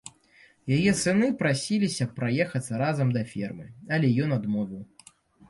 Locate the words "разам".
2.83-3.13